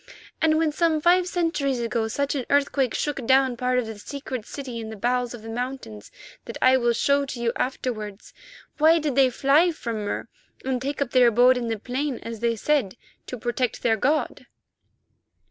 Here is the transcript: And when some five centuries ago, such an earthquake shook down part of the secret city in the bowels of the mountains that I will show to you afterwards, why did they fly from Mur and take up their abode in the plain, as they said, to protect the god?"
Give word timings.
And 0.41 0.57
when 0.57 0.71
some 0.71 0.99
five 0.99 1.27
centuries 1.27 1.79
ago, 1.79 2.07
such 2.07 2.33
an 2.33 2.45
earthquake 2.49 2.95
shook 2.95 3.23
down 3.27 3.55
part 3.55 3.77
of 3.77 3.85
the 3.85 3.99
secret 3.99 4.47
city 4.47 4.79
in 4.79 4.89
the 4.89 4.95
bowels 4.95 5.35
of 5.35 5.43
the 5.43 5.47
mountains 5.49 6.09
that 6.45 6.57
I 6.59 6.75
will 6.75 6.93
show 6.93 7.23
to 7.27 7.39
you 7.39 7.51
afterwards, 7.55 8.33
why 8.79 8.97
did 8.97 9.13
they 9.13 9.29
fly 9.29 9.69
from 9.71 10.03
Mur 10.03 10.27
and 10.65 10.81
take 10.81 11.03
up 11.03 11.11
their 11.11 11.27
abode 11.27 11.55
in 11.55 11.67
the 11.67 11.77
plain, 11.77 12.17
as 12.23 12.39
they 12.39 12.55
said, 12.55 12.97
to 13.27 13.37
protect 13.37 13.83
the 13.83 13.95
god?" 13.95 14.47